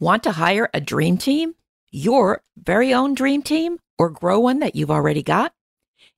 [0.00, 1.54] Want to hire a dream team?
[1.90, 3.78] Your very own dream team?
[3.98, 5.52] Or grow one that you've already got?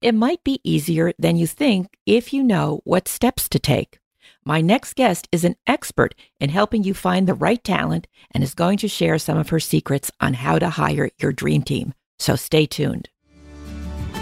[0.02, 3.98] It might be easier than you think if you know what steps to take.
[4.44, 8.52] My next guest is an expert in helping you find the right talent and is
[8.52, 11.94] going to share some of her secrets on how to hire your dream team.
[12.18, 13.08] So stay tuned.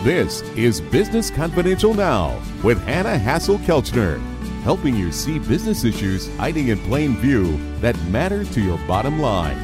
[0.04, 4.37] This is Business Confidential Now with Hanna Hasl-Kelchner
[4.68, 9.56] helping you see business issues hiding in plain view that matter to your bottom line.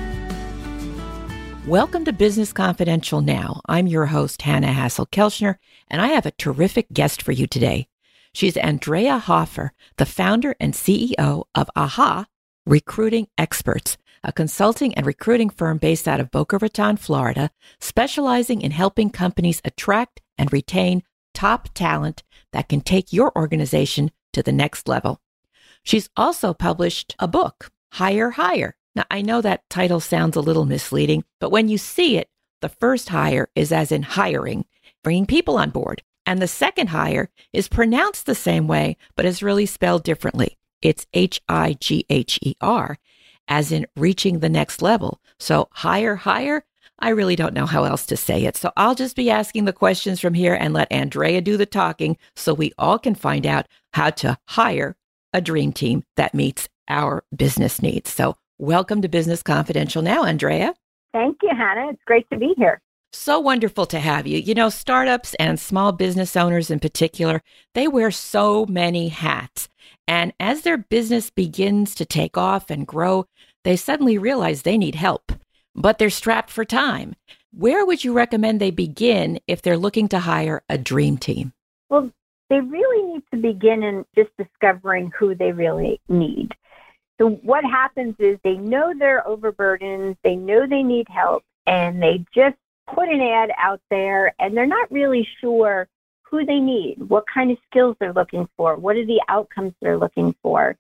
[1.67, 3.61] Welcome to Business Confidential Now.
[3.69, 5.57] I'm your host, Hanna Hasl-Kelchner,
[5.89, 7.87] and I have a terrific guest for you today.
[8.33, 12.25] She's Andrea Hoffer, the founder and CEO of AHA
[12.65, 18.71] Recruiting Experts, a consulting and recruiting firm based out of Boca Raton, Florida, specializing in
[18.71, 21.03] helping companies attract and retain
[21.35, 25.21] top talent that can take your organization to the next level.
[25.83, 28.77] She's also published a book, Hire, Higher.
[28.95, 32.29] Now, I know that title sounds a little misleading, but when you see it,
[32.61, 34.65] the first hire is as in hiring,
[35.03, 36.03] bringing people on board.
[36.25, 40.57] And the second hire is pronounced the same way, but is really spelled differently.
[40.81, 42.99] It's H I G H E R,
[43.49, 45.21] as in reaching the next level.
[45.39, 46.65] So, higher, hire,
[46.99, 48.57] I really don't know how else to say it.
[48.57, 52.17] So I'll just be asking the questions from here and let Andrea do the talking
[52.37, 54.97] so we all can find out how to hire
[55.33, 58.13] a dream team that meets our business needs.
[58.13, 60.75] So welcome to Business Confidential now, Andrea.
[61.13, 61.91] Thank you, Hannah.
[61.91, 62.81] It's great to be here.
[63.13, 64.39] So wonderful to have you.
[64.39, 67.43] You know, startups and small business owners in particular,
[67.75, 69.69] they wear so many hats.
[70.07, 73.27] And as their business begins to take off and grow,
[73.63, 75.33] they suddenly realize they need help
[75.75, 77.15] but they're strapped for time.
[77.53, 81.53] Where would you recommend they begin if they're looking to hire a dream team?
[81.89, 82.11] Well,
[82.51, 86.55] they really need to begin in just discovering who they really need.
[87.21, 92.25] So, what happens is they know they're overburdened, they know they need help, and they
[92.35, 92.57] just
[92.93, 95.89] put an ad out there and they're not really sure
[96.23, 99.99] who they need, what kind of skills they're looking for, what are the outcomes they're
[99.99, 100.77] looking for.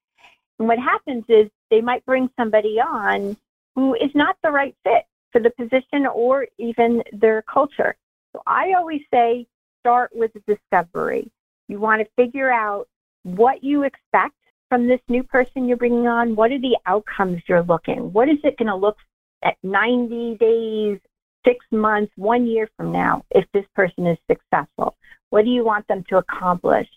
[0.58, 3.36] And what happens is they might bring somebody on
[3.74, 7.96] who is not the right fit for the position or even their culture.
[8.32, 9.46] So I always say
[9.80, 11.30] start with discovery.
[11.68, 12.88] You want to figure out
[13.22, 14.34] what you expect
[14.68, 16.36] from this new person you're bringing on.
[16.36, 18.12] What are the outcomes you're looking?
[18.12, 18.96] What is it going to look
[19.42, 20.98] at 90 days,
[21.44, 24.96] six months, one year from now if this person is successful?
[25.30, 26.88] What do you want them to accomplish?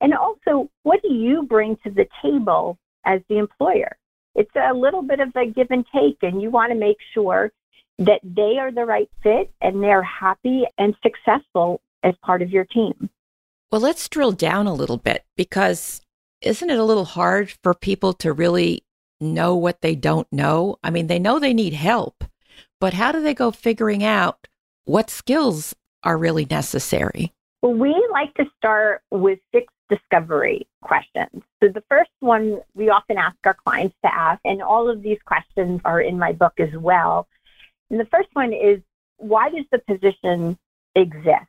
[0.00, 3.96] And also, what do you bring to the table as the employer?
[4.34, 7.52] It's a little bit of a give and take, and you want to make sure
[7.98, 12.64] that they are the right fit and they're happy and successful as part of your
[12.64, 13.08] team.
[13.70, 16.00] Well, let's drill down a little bit because
[16.40, 18.82] isn't it a little hard for people to really
[19.20, 20.76] know what they don't know?
[20.82, 22.24] I mean, they know they need help,
[22.80, 24.48] but how do they go figuring out
[24.84, 27.32] what skills are really necessary?
[27.68, 31.42] We like to start with six discovery questions.
[31.62, 35.18] So the first one we often ask our clients to ask, and all of these
[35.24, 37.26] questions are in my book as well.
[37.90, 38.80] And the first one is
[39.16, 40.58] why does the position
[40.94, 41.46] exist?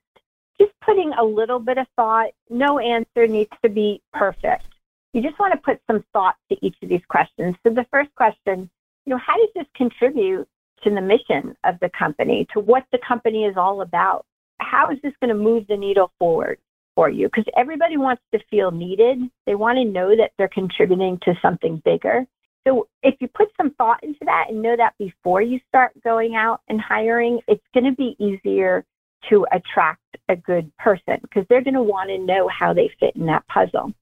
[0.60, 4.64] Just putting a little bit of thought, no answer needs to be perfect.
[5.12, 7.56] You just want to put some thought to each of these questions.
[7.64, 8.70] So the first question,
[9.06, 10.48] you know, how does this contribute
[10.84, 14.26] to the mission of the company, to what the company is all about?
[14.60, 16.60] How is this going to move the needle forward?
[16.96, 19.20] for you because everybody wants to feel needed.
[19.46, 22.26] They want to know that they're contributing to something bigger.
[22.68, 26.36] So if you put some thought into that and know that before you start going
[26.36, 28.84] out and hiring, it's going to be easier
[29.30, 33.16] to attract a good person because they're going to want to know how they fit
[33.16, 33.94] in that puzzle.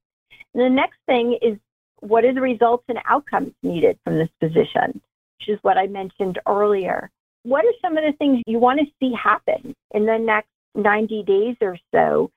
[0.53, 1.57] And the next thing is
[1.99, 5.01] what are the results and outcomes needed from this position,
[5.39, 7.09] which is what I mentioned earlier.
[7.43, 11.23] What are some of the things you want to see happen in the next 90
[11.23, 12.31] days or so?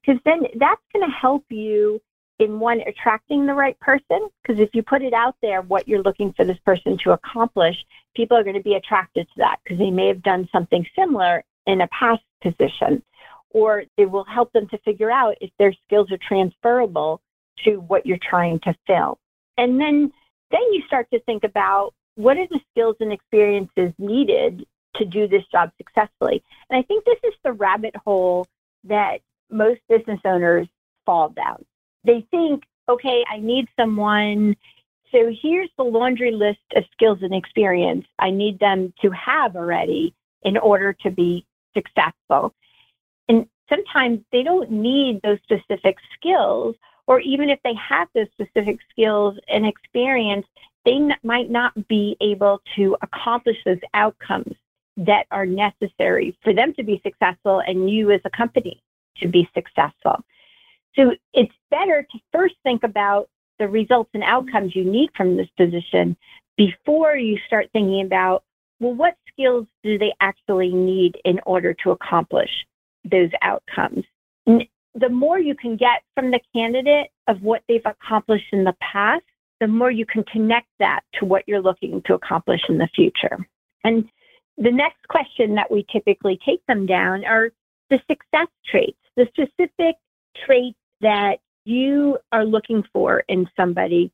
[0.00, 2.00] Because then that's going to help you
[2.38, 6.02] in one attracting the right person because if you put it out there what you're
[6.02, 7.76] looking for this person to accomplish
[8.16, 11.44] people are going to be attracted to that because they may have done something similar
[11.66, 13.02] in a past position.
[13.50, 17.20] Or it will help them to figure out if their skills are transferable
[17.64, 19.18] to what you're trying to fill.
[19.56, 20.12] And then
[20.50, 24.64] then you start to think about what are the skills and experiences needed
[24.96, 28.46] to do this job successfully and i think this is the rabbit hole
[28.84, 29.20] that
[29.50, 30.68] most business owners
[31.06, 31.64] fall down.
[32.04, 34.56] They think, okay, I need someone.
[35.12, 40.14] So here's the laundry list of skills and experience I need them to have already
[40.42, 42.54] in order to be successful.
[43.28, 46.76] And sometimes they don't need those specific skills,
[47.06, 50.46] or even if they have those specific skills and experience,
[50.84, 54.54] they n- might not be able to accomplish those outcomes
[54.96, 58.82] that are necessary for them to be successful and you as a company
[59.16, 60.16] to be successful.
[60.96, 63.28] So it's better to first think about
[63.58, 66.16] the results and outcomes you need from this position
[66.56, 68.44] before you start thinking about,
[68.80, 72.50] well, what skills do they actually need in order to accomplish
[73.04, 74.04] those outcomes?
[74.94, 79.24] the more you can get from the candidate of what they've accomplished in the past,
[79.60, 83.46] the more you can connect that to what you're looking to accomplish in the future.
[83.84, 84.08] And
[84.56, 87.50] the next question that we typically take them down are
[87.90, 89.96] the success traits, the specific
[90.46, 94.12] traits that you are looking for in somebody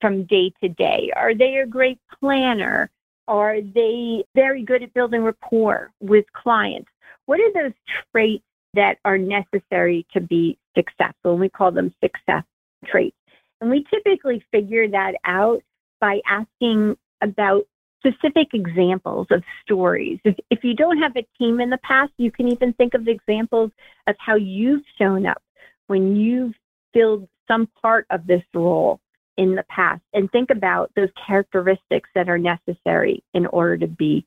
[0.00, 1.10] from day to day.
[1.14, 2.90] Are they a great planner?
[3.26, 6.90] Are they very good at building rapport with clients?
[7.26, 7.72] What are those
[8.12, 8.44] traits
[8.74, 11.32] that are necessary to be successful?
[11.32, 12.44] And we call them success
[12.86, 13.17] traits.
[13.60, 15.62] And we typically figure that out
[16.00, 17.64] by asking about
[17.98, 20.20] specific examples of stories.
[20.24, 23.08] If, if you don't have a team in the past, you can even think of
[23.08, 23.72] examples
[24.06, 25.42] of how you've shown up
[25.88, 26.54] when you've
[26.94, 29.00] filled some part of this role
[29.36, 34.24] in the past and think about those characteristics that are necessary in order to be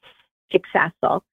[0.51, 1.23] successful.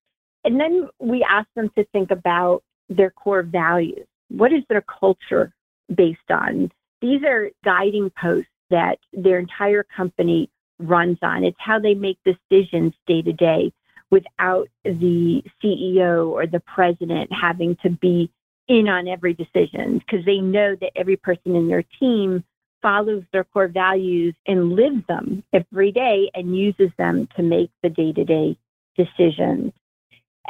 [0.45, 4.06] And then we ask them to think about their core values.
[4.29, 5.53] What is their culture
[5.95, 6.71] based on?
[7.00, 11.45] These are guiding posts that their entire company runs on.
[11.45, 13.73] It's how they make decisions day to day
[14.11, 18.31] without the CEO or the president having to be
[18.69, 22.45] in on every decision because they know that every person in their team
[22.83, 27.89] follows their core values and lives them every day and uses them to make the
[27.89, 28.56] day to day
[28.97, 29.73] decisions.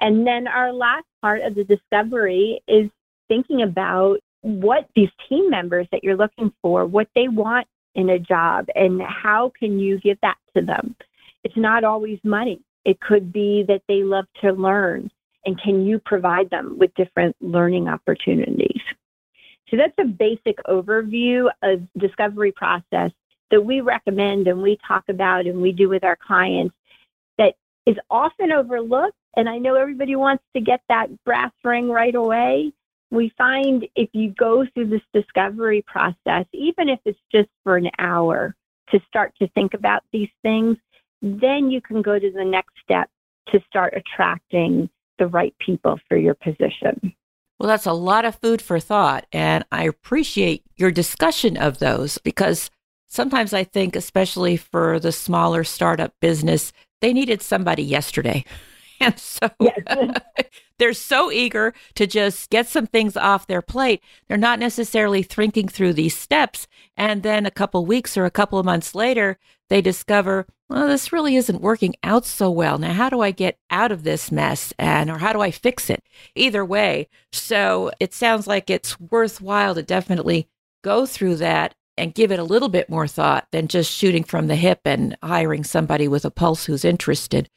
[0.00, 2.90] And then our last part of the discovery is
[3.28, 8.18] thinking about what these team members that you're looking for, what they want in a
[8.18, 10.94] job, and how can you give that to them.
[11.44, 12.60] It's not always money.
[12.84, 15.10] It could be that they love to learn,
[15.44, 18.80] and can you provide them with different learning opportunities?
[19.70, 23.10] So that's a basic overview of discovery process
[23.50, 26.74] that we recommend and we talk about and we do with our clients
[27.38, 27.54] that
[27.86, 32.72] is often overlooked and I know everybody wants to get that brass ring right away.
[33.10, 37.90] We find if you go through this discovery process, even if it's just for an
[37.98, 38.54] hour
[38.90, 40.76] to start to think about these things,
[41.22, 43.08] then you can go to the next step
[43.48, 44.88] to start attracting
[45.18, 47.14] the right people for your position.
[47.58, 49.26] Well, that's a lot of food for thought.
[49.32, 52.70] And I appreciate your discussion of those because
[53.08, 58.44] sometimes I think, especially for the smaller startup business, they needed somebody yesterday.
[59.00, 60.20] And so yes.
[60.78, 64.02] they're so eager to just get some things off their plate.
[64.26, 66.66] They're not necessarily thinking through these steps.
[66.96, 71.12] And then a couple weeks or a couple of months later, they discover, well, this
[71.12, 72.78] really isn't working out so well.
[72.78, 74.72] Now, how do I get out of this mess?
[74.78, 76.02] And, or how do I fix it?
[76.34, 77.08] Either way.
[77.32, 80.48] So it sounds like it's worthwhile to definitely
[80.82, 84.46] go through that and give it a little bit more thought than just shooting from
[84.46, 87.50] the hip and hiring somebody with a pulse who's interested.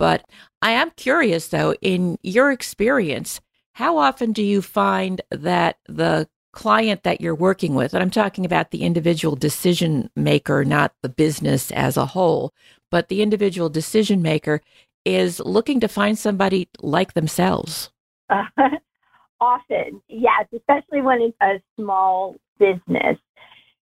[0.00, 0.24] But
[0.62, 3.42] I am curious, though, in your experience,
[3.74, 8.46] how often do you find that the client that you're working with, and I'm talking
[8.46, 12.54] about the individual decision maker, not the business as a whole,
[12.90, 14.62] but the individual decision maker
[15.04, 17.90] is looking to find somebody like themselves?
[18.30, 18.44] Uh,
[19.42, 23.18] often, yes, especially when it's a small business.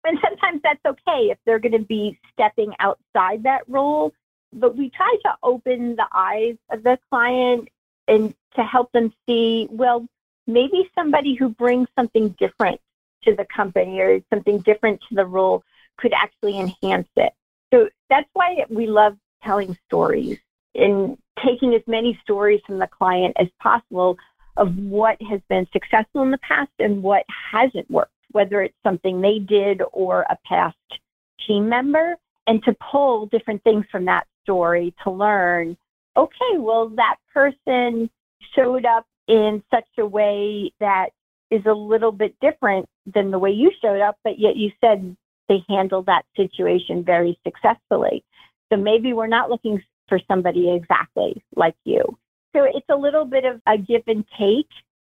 [0.04, 4.14] And sometimes that's okay if they're going to be stepping outside that role
[4.54, 7.70] but we try to open the eyes of the client
[8.08, 10.08] and to help them see, well,
[10.46, 12.80] maybe somebody who brings something different
[13.24, 15.63] to the company or something different to the role
[15.98, 17.34] could actually enhance it.
[17.74, 20.39] So that's why we love telling stories
[20.74, 24.18] and taking as many stories from the client as possible
[24.56, 29.22] of what has been successful in the past and what hasn't worked, whether it's something
[29.22, 30.77] they did or a past
[31.46, 32.16] team member,
[32.48, 35.77] and to pull different things from that story to learn
[36.18, 38.10] okay, well, that person
[38.56, 41.10] showed up in such a way that
[41.51, 45.16] is a little bit different than the way you showed up, but yet you said
[45.48, 48.24] they handled that situation very successfully.
[48.72, 52.04] So maybe we're not looking for somebody exactly like you.
[52.54, 54.68] So it's a little bit of a give and take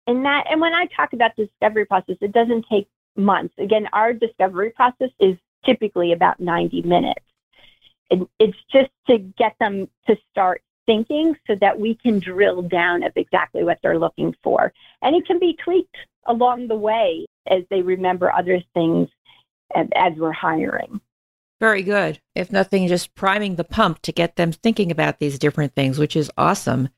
[0.06, 0.44] in that.
[0.50, 3.54] And when I talk about discovery process, it doesn't take months.
[3.58, 7.24] Again, our discovery process is typically about 90 minutes
[8.10, 13.02] And it's just to get them to start thinking so that we can drill down
[13.02, 14.72] of exactly what they're looking for.
[15.00, 19.08] And it can be tweaked along the way as they remember other things
[19.74, 21.00] as we're hiring.
[21.60, 22.20] Very good.
[22.34, 26.16] If nothing, just priming the pump to get them thinking about these different things, which
[26.16, 26.90] is awesome.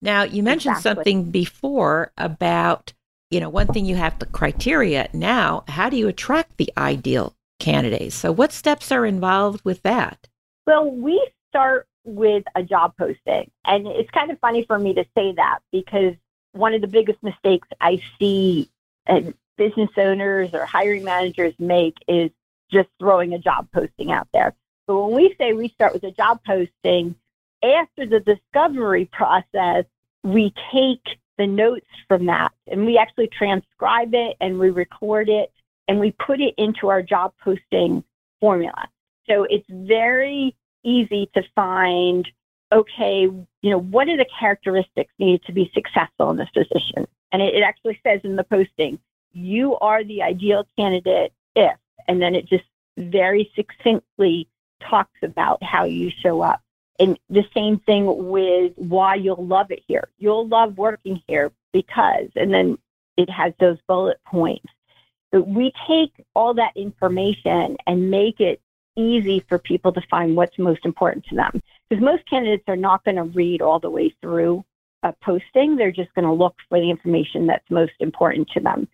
[0.00, 0.94] Now, you mentioned exactly.
[0.96, 2.94] something before about,
[3.30, 5.08] you know, one thing you have the criteria.
[5.12, 8.14] Now, how do you attract the ideal candidates?
[8.14, 10.28] So, what steps are involved with that?
[10.66, 13.50] Well, we start with a job posting.
[13.64, 16.14] And it's kind of funny for me to say that because
[16.52, 18.70] one of the biggest mistakes I see
[19.06, 19.20] uh,
[19.58, 22.30] business owners or hiring managers make is
[22.70, 24.54] just throwing a job posting out there.
[24.86, 27.14] But when we say we start with a job posting,
[27.62, 29.84] after the discovery process,
[30.22, 35.52] we take the notes from that and we actually transcribe it and we record it
[35.88, 38.02] and we put it into our job posting
[38.40, 38.88] formula.
[39.28, 42.28] So it's very easy to find
[42.72, 47.06] okay, you know, what are the characteristics needed to be successful in this position?
[47.32, 48.98] And it, it actually says in the posting,
[49.32, 51.76] you are the ideal candidate if,
[52.08, 52.64] and then it just
[52.96, 54.48] very succinctly
[54.80, 56.60] talks about how you show up.
[56.98, 60.08] And the same thing with why you'll love it here.
[60.18, 62.78] You'll love working here because, and then
[63.18, 64.66] it has those bullet points.
[65.36, 68.58] But we take all that information and make it
[68.96, 71.62] easy for people to find what's most important to them.
[71.90, 74.64] Because most candidates are not going to read all the way through
[75.02, 75.76] a posting.
[75.76, 78.88] They're just going to look for the information that's most important to them.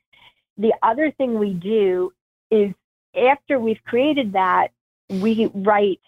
[0.58, 2.12] The other thing we do
[2.50, 2.74] is
[3.16, 4.72] after we've created that,
[5.10, 6.00] we write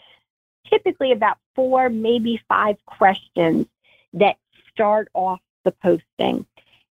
[0.68, 3.66] typically about four, maybe five questions
[4.14, 4.34] that
[4.72, 6.44] start off the posting.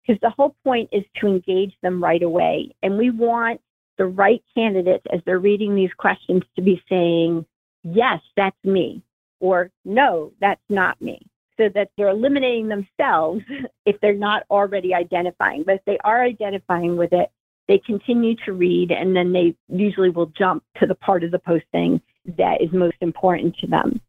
[0.05, 2.75] Because the whole point is to engage them right away.
[2.81, 3.61] And we want
[3.97, 7.45] the right candidates, as they're reading these questions, to be saying,
[7.83, 9.03] yes, that's me,
[9.39, 11.19] or no, that's not me.
[11.57, 13.43] So that they're eliminating themselves
[13.85, 15.63] if they're not already identifying.
[15.63, 17.29] But if they are identifying with it,
[17.67, 21.39] they continue to read and then they usually will jump to the part of the
[21.39, 22.01] posting
[22.37, 24.01] that is most important to them.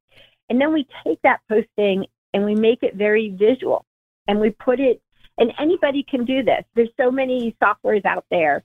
[0.48, 3.84] And then we take that posting and we make it very visual
[4.26, 5.00] and we put it,
[5.42, 6.62] and anybody can do this.
[6.76, 8.62] There's so many softwares out there,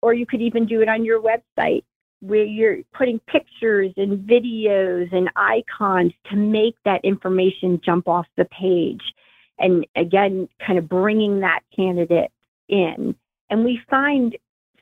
[0.00, 1.82] or you could even do it on your website
[2.20, 8.44] where you're putting pictures and videos and icons to make that information jump off the
[8.44, 9.00] page.
[9.58, 12.30] And again, kind of bringing that candidate
[12.68, 13.16] in.
[13.50, 14.38] And we find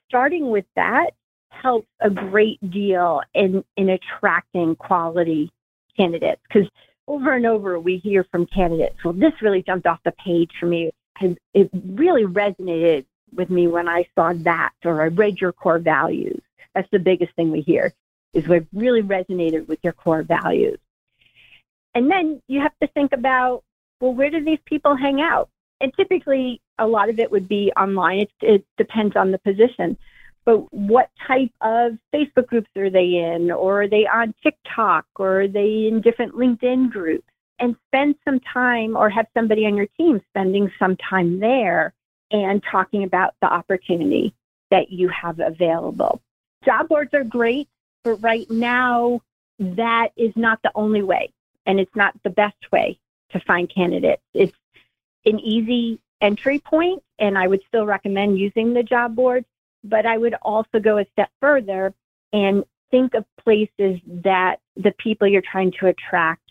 [0.07, 1.13] starting with that
[1.49, 5.51] helps a great deal in, in attracting quality
[5.97, 6.69] candidates because
[7.07, 10.67] over and over we hear from candidates, well, this really jumped off the page for
[10.67, 10.93] me.
[11.21, 16.41] It really resonated with me when I saw that or I read your core values.
[16.75, 17.93] That's the biggest thing we hear
[18.35, 20.79] is what really resonated with your core values.
[21.95, 23.65] And then you have to think about,
[24.01, 25.49] well, where do these people hang out?
[25.81, 28.21] and typically a lot of it would be online.
[28.21, 29.97] It, it depends on the position.
[30.45, 33.51] But what type of Facebook groups are they in?
[33.51, 35.07] Or are they on TikTok?
[35.17, 37.27] Or are they in different LinkedIn groups?
[37.61, 41.93] And spend some time or have somebody on your team spending some time there
[42.31, 44.35] and talking about the opportunity
[44.71, 46.21] that you have available.
[46.65, 47.69] Job boards are great,
[48.05, 49.21] but right now,
[49.59, 51.33] that is not the only way.
[51.67, 52.99] And it's not the best way
[53.31, 54.23] to find candidates.
[54.35, 54.57] It's
[55.27, 59.45] an easy entry point, and I would still recommend using the job board.
[59.85, 61.93] But I would also go a step further
[62.33, 66.48] and think of places that the people you're trying to attract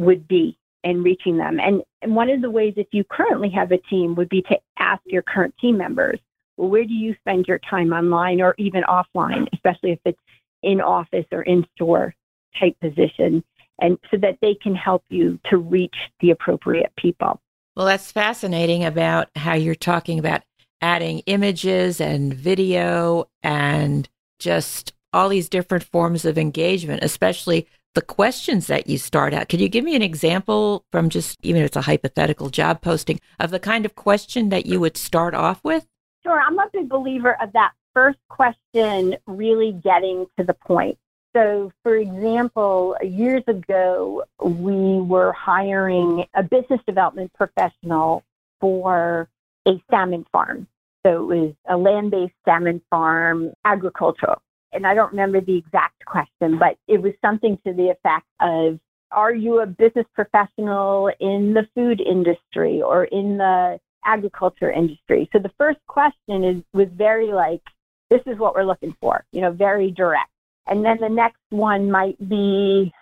[0.00, 1.60] would be and reaching them.
[1.60, 4.58] And, and one of the ways, if you currently have a team, would be to
[4.78, 6.18] ask your current team members,
[6.56, 10.18] well, where do you spend your time online or even offline, especially if it's
[10.62, 12.14] in office or in store
[12.58, 13.44] type position,
[13.80, 17.40] and so that they can help you to reach the appropriate people.
[17.76, 20.42] Well, that's fascinating about how you're talking about
[20.82, 28.66] adding images and video and just all these different forms of engagement, especially the questions
[28.68, 29.48] that you start out.
[29.48, 33.20] Could you give me an example from just, even if it's a hypothetical job posting,
[33.38, 35.86] of the kind of question that you would start off with?
[36.22, 36.40] Sure.
[36.40, 40.98] I'm a big believer of that first question really getting to the point.
[41.34, 48.24] So, for example, years ago, we were hiring a business development professional
[48.60, 49.28] for
[49.66, 50.66] a salmon farm.
[51.06, 54.42] So, it was a land based salmon farm, agricultural.
[54.72, 58.78] And I don't remember the exact question, but it was something to the effect of
[59.10, 65.28] Are you a business professional in the food industry or in the agriculture industry?
[65.32, 67.62] So, the first question is, was very like,
[68.10, 70.30] This is what we're looking for, you know, very direct.
[70.66, 72.92] And then the next one might be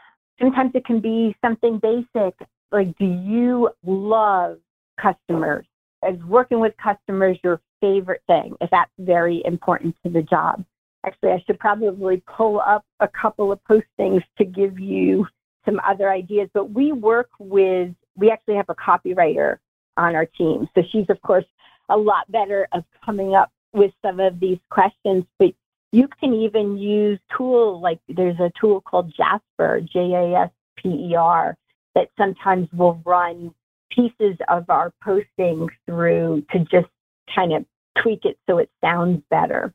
[0.40, 2.34] sometimes it can be something basic
[2.70, 4.58] like, do you love
[5.00, 5.66] customers?
[6.08, 8.54] Is working with customers your favorite thing?
[8.60, 10.64] If that's very important to the job.
[11.09, 15.27] Actually, I should probably pull up a couple of postings to give you
[15.65, 16.50] some other ideas.
[16.53, 19.57] But we work with, we actually have a copywriter
[19.97, 20.69] on our team.
[20.75, 21.47] So she's, of course,
[21.88, 25.25] a lot better of coming up with some of these questions.
[25.38, 25.55] But
[25.93, 30.91] you can even use tool like there's a tool called Jasper, J A S P
[30.91, 31.57] E R,
[31.95, 33.55] that sometimes will run
[33.91, 36.88] pieces of our posting through to just
[37.35, 37.65] kind of
[38.03, 39.73] tweak it so it sounds better.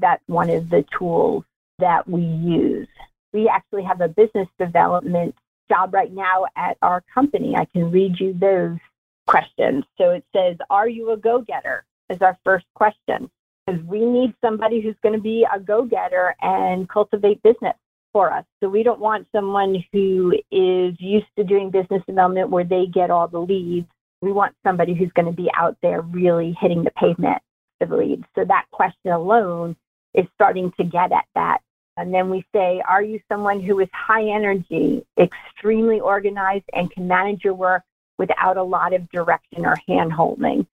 [0.00, 1.44] That's one of the tools
[1.78, 2.88] that we use.
[3.32, 5.34] We actually have a business development
[5.68, 7.56] job right now at our company.
[7.56, 8.78] I can read you those
[9.26, 9.84] questions.
[9.98, 11.84] So it says, Are you a go getter?
[12.10, 13.30] is our first question.
[13.66, 17.74] Because we need somebody who's going to be a go getter and cultivate business
[18.12, 18.44] for us.
[18.62, 23.10] So we don't want someone who is used to doing business development where they get
[23.10, 23.88] all the leads.
[24.20, 27.38] We want somebody who's going to be out there really hitting the pavement
[27.78, 28.24] for the leads.
[28.34, 29.76] So that question alone
[30.14, 31.58] is starting to get at that.
[31.96, 37.06] And then we say, are you someone who is high energy, extremely organized, and can
[37.06, 37.82] manage your work
[38.18, 40.66] without a lot of direction or hand holding?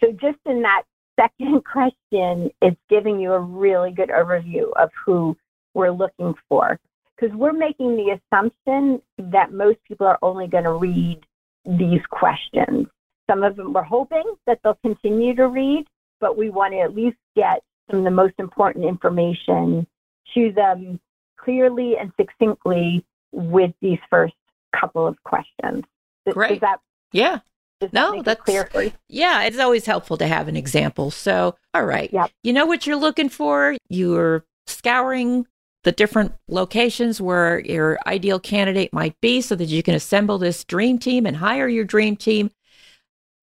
[0.00, 0.82] So just in that
[1.18, 5.36] second question, it's giving you a really good overview of who
[5.74, 6.78] we're looking for.
[7.16, 11.18] Because we're making the assumption that most people are only going to read
[11.66, 12.86] these questions.
[13.28, 15.86] Some of them we're hoping that they'll continue to read,
[16.20, 19.86] but we want to at least get some of the most important information
[20.34, 21.00] to them
[21.38, 24.34] clearly and succinctly with these first
[24.78, 25.84] couple of questions.
[26.30, 26.52] Great.
[26.52, 26.80] Is that
[27.12, 27.40] yeah.
[27.80, 28.92] Does no, that that's clear for you?
[29.08, 31.10] Yeah, it's always helpful to have an example.
[31.10, 32.12] So, all right.
[32.12, 32.32] Yep.
[32.42, 33.76] You know what you're looking for?
[33.88, 35.46] You're scouring
[35.84, 40.64] the different locations where your ideal candidate might be so that you can assemble this
[40.64, 42.50] dream team and hire your dream team.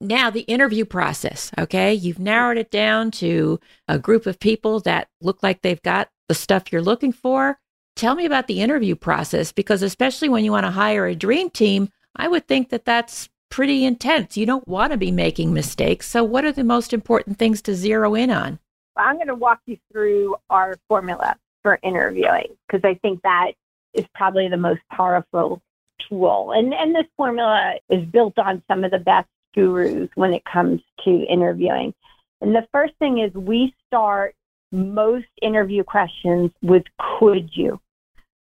[0.02, 1.94] Now, the interview process, okay?
[1.94, 6.36] You've narrowed it down to a group of people that look like they've got the
[6.36, 7.58] stuff you're looking for.
[7.96, 11.50] Tell me about the interview process because, especially when you want to hire a dream
[11.50, 14.36] team, I would think that that's pretty intense.
[14.36, 16.08] You don't want to be making mistakes.
[16.08, 18.60] So, what are the most important things to zero in on?
[18.98, 23.54] I'm going to walk you through our formula for interviewing because I think that
[23.94, 25.62] is probably the most powerful
[26.10, 26.52] tool.
[26.52, 30.82] And, and this formula is built on some of the best gurus when it comes
[31.06, 31.94] to interviewing.
[32.42, 34.36] And the first thing is we start
[34.72, 36.84] most interview questions with
[37.18, 37.80] could you?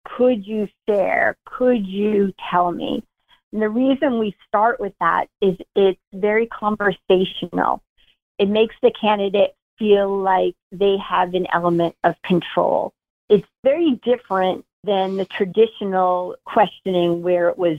[0.04, 1.36] Could you share?
[1.44, 3.02] Could you tell me?
[3.52, 7.82] And the reason we start with that is it's very conversational.
[8.38, 12.92] It makes the candidate feel like they have an element of control.
[13.28, 17.78] It's very different than the traditional questioning where it was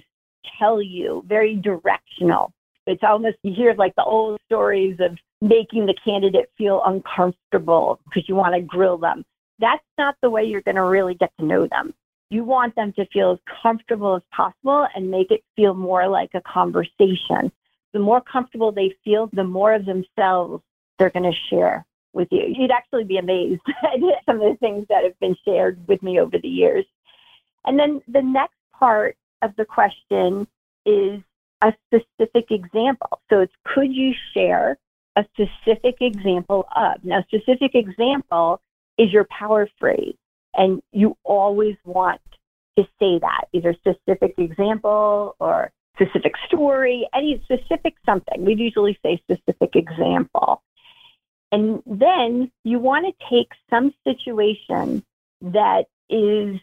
[0.60, 2.54] tell you, very directional.
[2.88, 8.28] It's almost, you hear like the old stories of making the candidate feel uncomfortable because
[8.28, 9.24] you want to grill them.
[9.60, 11.94] That's not the way you're going to really get to know them.
[12.30, 16.32] You want them to feel as comfortable as possible and make it feel more like
[16.34, 17.52] a conversation.
[17.94, 20.63] The more comfortable they feel, the more of themselves
[20.98, 22.44] they're going to share with you.
[22.48, 26.20] You'd actually be amazed at some of the things that have been shared with me
[26.20, 26.86] over the years.
[27.65, 30.48] And then the next part of the question
[30.86, 31.22] is
[31.62, 33.21] a specific example.
[33.30, 34.78] So it's could you share
[35.15, 37.04] a specific example of?
[37.04, 38.62] Now, specific example
[38.97, 40.15] is your power phrase.
[40.54, 42.21] And you always want
[42.78, 48.43] to say that, either specific example or specific story, any specific something.
[48.43, 50.62] We'd usually say specific example.
[51.52, 55.04] And then you want to take some situation
[55.41, 56.60] that is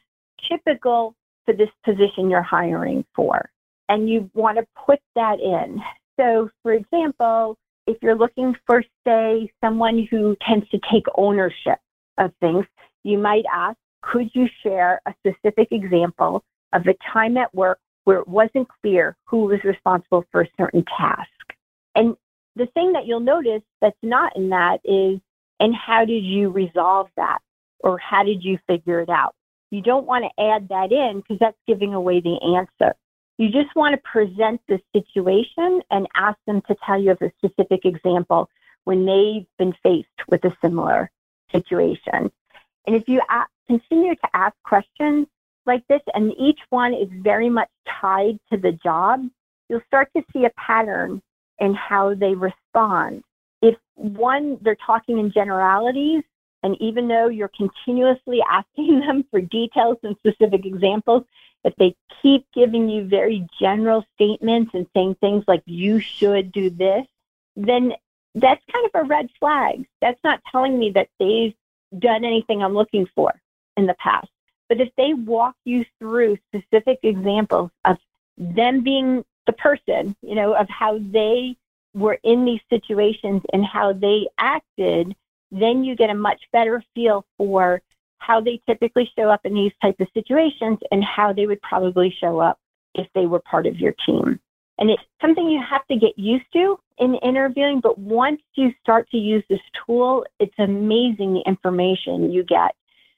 [0.48, 3.50] typical for this position you're hiring for,
[3.88, 5.80] and you want to put that in.
[6.18, 11.78] So, for example, if you're looking for, say, someone who tends to take ownership
[12.18, 12.66] of things,
[13.04, 18.18] you might ask, could you share a specific example of a time at work where
[18.18, 21.30] it wasn't clear who was responsible for a certain task?
[21.94, 22.16] And
[22.56, 25.20] the thing that you'll notice that's not in that is,
[25.60, 27.38] and how did you resolve that?
[27.80, 29.34] Or how did you figure it out?
[29.70, 32.94] You don't want to add that in because that's giving away the answer.
[33.38, 37.32] You just want to present the situation and ask them to tell you of a
[37.38, 38.50] specific example
[38.84, 41.10] when they've been faced with a similar
[41.52, 42.32] situation.
[42.86, 43.20] And if you
[43.68, 45.28] continue to ask questions
[45.66, 47.68] like this, and each one is very much
[48.00, 49.28] tied to the job,
[49.68, 51.22] you'll start to see a pattern
[51.60, 53.22] in how they respond.
[53.62, 56.22] If one, they're talking in generalities,
[56.62, 61.24] and even though you're continuously asking them for details and specific examples,
[61.64, 66.70] if they keep giving you very general statements and saying things like, you should do
[66.70, 67.06] this,
[67.56, 67.92] then
[68.34, 69.86] that's kind of a red flag.
[70.00, 71.54] That's not telling me that they've
[71.98, 73.32] done anything I'm looking for
[73.76, 74.28] in the past.
[74.68, 77.96] But if they walk you through specific examples of
[78.36, 81.56] them being the person, you know, of how they
[81.94, 85.16] were in these situations and how they acted,
[85.50, 87.80] then you get a much better feel for
[88.18, 92.14] how they typically show up in these types of situations and how they would probably
[92.20, 92.58] show up
[92.94, 94.38] if they were part of your team.
[94.78, 99.08] And it's something you have to get used to in interviewing, but once you start
[99.10, 102.74] to use this tool, it's amazing the information you get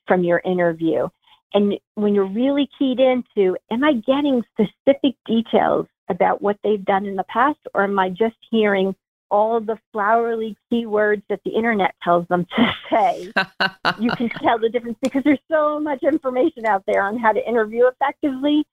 [0.07, 1.09] from your interview.
[1.53, 7.07] And when you're really keyed into, am I getting specific details about what they've done
[7.07, 8.95] in the past, or am I just hearing
[9.31, 13.33] all the flowery keywords that the internet tells them to say?
[13.99, 17.49] you can tell the difference because there's so much information out there on how to
[17.49, 18.65] interview effectively,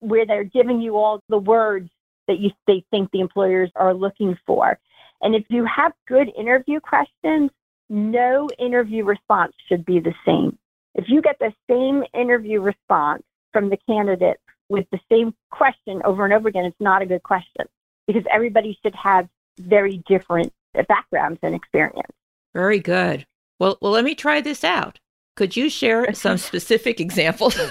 [0.00, 1.90] where they're giving you all the words
[2.28, 4.78] that you they think the employers are looking for.
[5.22, 7.50] And if you have good interview questions,
[7.88, 10.58] no interview response should be the same.
[10.94, 16.24] If you get the same interview response from the candidate with the same question over
[16.24, 17.66] and over again, it's not a good question
[18.06, 20.52] because everybody should have very different
[20.88, 22.10] backgrounds and experience.
[22.54, 23.26] Very good.
[23.58, 24.98] Well, well, let me try this out.
[25.36, 27.58] Could you share some specific examples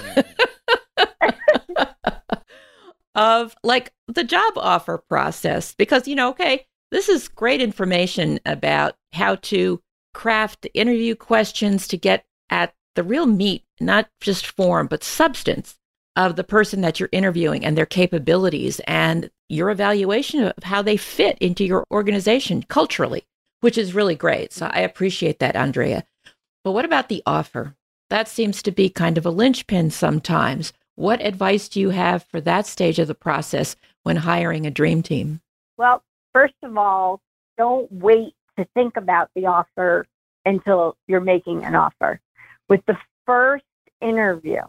[3.14, 5.74] of like the job offer process?
[5.74, 9.80] Because, you know, okay, this is great information about how to
[10.14, 15.76] craft interview questions to get at the real meat, not just form, but substance
[16.16, 20.96] of the person that you're interviewing and their capabilities and your evaluation of how they
[20.96, 23.24] fit into your organization culturally,
[23.60, 24.52] which is really great.
[24.52, 26.04] So I appreciate that, Andrea.
[26.64, 27.76] But what about the offer?
[28.10, 30.72] That seems to be kind of a linchpin sometimes.
[30.94, 35.02] What advice do you have for that stage of the process when hiring a dream
[35.02, 35.40] team?
[35.76, 36.02] Well,
[36.32, 37.20] first of all,
[37.58, 40.06] don't wait to think about the offer
[40.46, 42.20] until you're making an offer
[42.68, 43.64] with the first
[44.00, 44.60] interview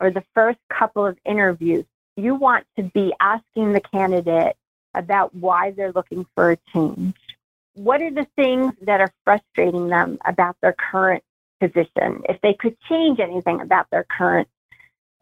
[0.00, 1.84] or the first couple of interviews,
[2.16, 4.56] you want to be asking the candidate
[4.94, 7.14] about why they're looking for a change.
[7.74, 11.22] What are the things that are frustrating them about their current
[11.60, 12.22] position?
[12.28, 14.48] If they could change anything about their current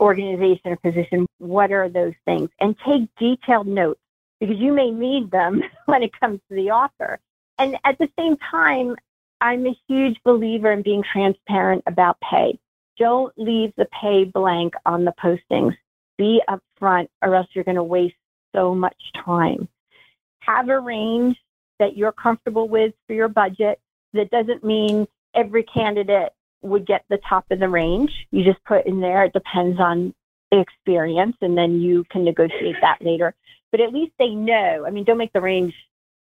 [0.00, 2.48] organization or position, what are those things?
[2.60, 4.00] And take detailed notes
[4.40, 7.18] because you may need them when it comes to the offer.
[7.58, 8.96] And at the same time,
[9.40, 12.58] I'm a huge believer in being transparent about pay.
[12.98, 15.76] Don't leave the pay blank on the postings.
[16.16, 18.16] Be upfront, or else you're going to waste
[18.54, 19.68] so much time.
[20.40, 21.36] Have a range
[21.78, 23.80] that you're comfortable with for your budget.
[24.14, 26.32] That doesn't mean every candidate
[26.62, 28.10] would get the top of the range.
[28.32, 30.12] You just put in there, it depends on
[30.50, 33.34] experience, and then you can negotiate that later.
[33.70, 34.84] But at least they know.
[34.86, 35.74] I mean, don't make the range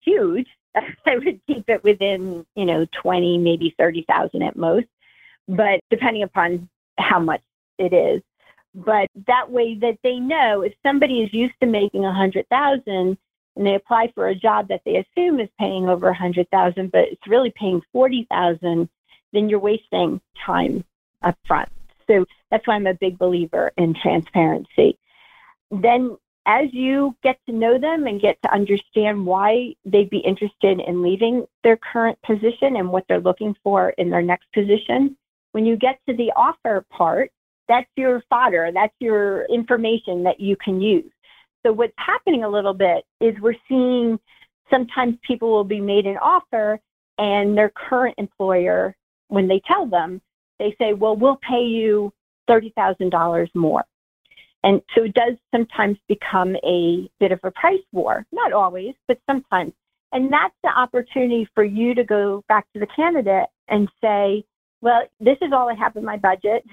[0.02, 0.48] huge
[1.06, 4.86] I would keep it within, you know, 20, maybe 30,000 at most,
[5.48, 7.42] but depending upon how much
[7.78, 8.22] it is.
[8.74, 13.18] But that way that they know if somebody is used to making a 100,000 and
[13.56, 17.26] they apply for a job that they assume is paying over a 100,000, but it's
[17.26, 18.88] really paying 40,000,
[19.32, 20.84] then you're wasting time
[21.22, 21.70] up front.
[22.06, 24.98] So that's why I'm a big believer in transparency.
[25.70, 30.80] Then as you get to know them and get to understand why they'd be interested
[30.80, 35.16] in leaving their current position and what they're looking for in their next position,
[35.56, 37.30] when you get to the offer part,
[37.66, 41.10] that's your fodder, that's your information that you can use.
[41.64, 44.20] So, what's happening a little bit is we're seeing
[44.68, 46.78] sometimes people will be made an offer
[47.16, 48.94] and their current employer,
[49.28, 50.20] when they tell them,
[50.58, 52.12] they say, Well, we'll pay you
[52.50, 53.82] $30,000 more.
[54.62, 59.18] And so it does sometimes become a bit of a price war, not always, but
[59.24, 59.72] sometimes.
[60.12, 64.44] And that's the opportunity for you to go back to the candidate and say,
[64.86, 66.64] well, this is all I have in my budget.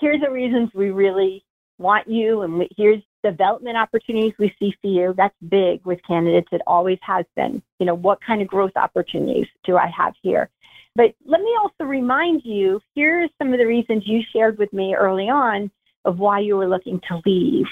[0.00, 1.44] Here's the reasons we really
[1.78, 5.14] want you, and here's development opportunities we see for you.
[5.16, 6.48] That's big with candidates.
[6.50, 7.62] It always has been.
[7.78, 10.50] You know, what kind of growth opportunities do I have here?
[10.96, 14.72] But let me also remind you here are some of the reasons you shared with
[14.72, 15.70] me early on
[16.04, 17.66] of why you were looking to leave.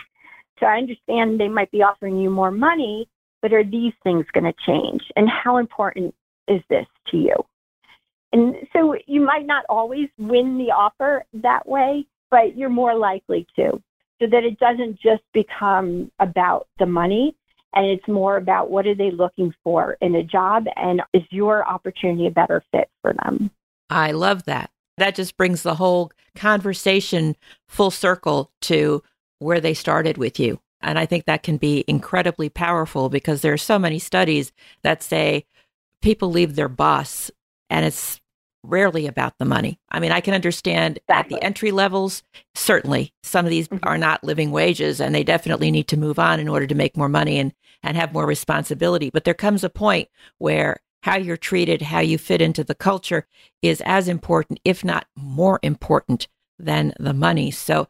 [0.60, 3.08] So I understand they might be offering you more money,
[3.42, 5.02] but are these things going to change?
[5.16, 6.14] And how important
[6.46, 7.34] is this to you?
[8.32, 13.46] And so you might not always win the offer that way, but you're more likely
[13.56, 13.82] to,
[14.20, 17.34] so that it doesn't just become about the money
[17.74, 21.66] and it's more about what are they looking for in a job and is your
[21.68, 23.50] opportunity a better fit for them.
[23.90, 27.36] I love that that just brings the whole conversation
[27.66, 29.02] full circle to
[29.38, 30.60] where they started with you.
[30.80, 35.02] And I think that can be incredibly powerful because there are so many studies that
[35.02, 35.46] say
[36.02, 37.30] people leave their boss
[37.70, 38.20] and it's
[38.64, 39.78] rarely about the money.
[39.90, 41.36] I mean, I can understand Exactly.
[41.36, 42.22] at the entry levels,
[42.54, 43.78] certainly some of these Mhm.
[43.84, 46.96] are not living wages and they definitely need to move on in order to make
[46.96, 47.52] more money and,
[47.82, 49.10] and have more responsibility.
[49.10, 53.26] But there comes a point where how you're treated, how you fit into the culture
[53.62, 56.26] is as important, if not more important
[56.58, 57.52] than the money.
[57.52, 57.88] So,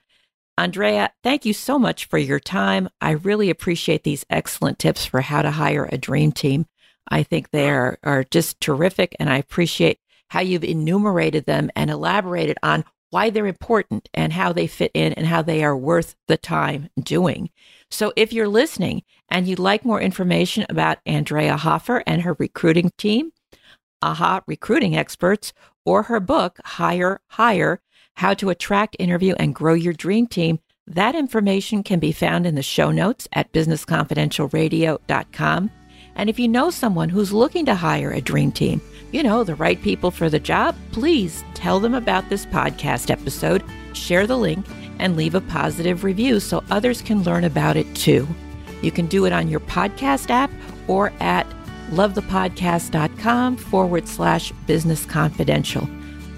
[0.59, 2.89] Andrea, thank you so much for your time.
[3.01, 6.67] I really appreciate these excellent tips for how to hire a dream team.
[7.09, 11.91] I think they are, are just terrific, and I appreciate how you've enumerated them and
[11.91, 16.15] elaborated on why they're important and how they fit in and how they are worth
[16.27, 17.51] the time doing.
[17.91, 22.93] So, if you're listening and you'd like more information about Andrea Hoffer and her recruiting
[22.99, 23.33] team,
[24.03, 25.53] AHA recruiting experts,
[25.85, 27.81] or her book, Hire, Higher
[28.17, 32.55] How to Attract, Interview, and Grow Your Dream Team, that information can be found in
[32.55, 35.71] the show notes at businessconfidentialradio.com.
[36.19, 38.81] And if you know someone who's looking to hire a dream team,
[39.13, 43.65] you know, the right people for the job, please tell them about this podcast episode,
[43.95, 44.67] share the link,
[44.99, 48.27] and leave a positive review so others can learn about it too.
[48.83, 50.51] You can do it on your podcast app
[50.89, 51.47] or at
[51.91, 55.89] lovethepodcast.com forward slash business confidential.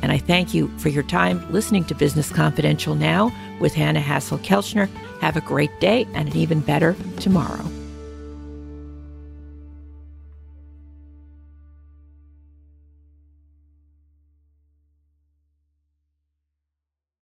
[0.03, 4.89] And I thank you for your time listening to Business Confidential now with Hanna Hasl-Kelchner.
[5.21, 7.65] Have a great day and an even better tomorrow.